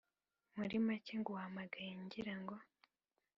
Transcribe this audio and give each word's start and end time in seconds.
murimake 0.55 1.13
nguhamagaye 1.19 1.91
ngira 2.03 2.33
ngo 2.41 2.55